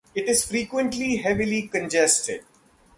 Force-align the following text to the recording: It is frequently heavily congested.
It 0.15 0.27
is 0.27 0.45
frequently 0.47 1.17
heavily 1.17 1.67
congested. 1.67 2.43